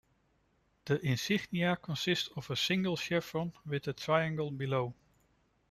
The 0.85 0.99
insignia 1.05 1.75
consist 1.75 2.31
of 2.35 2.49
a 2.49 2.55
single 2.55 2.95
chevron 2.95 3.53
with 3.67 3.87
a 3.87 3.93
triangle 3.93 4.49
below. 4.49 4.95